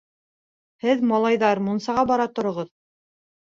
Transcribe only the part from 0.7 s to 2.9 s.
Һеҙ, малайҙар, мунсаға бара тороғоҙ.